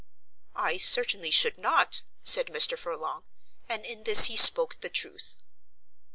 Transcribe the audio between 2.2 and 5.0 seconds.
said Mr. Furlong, and in this he spoke the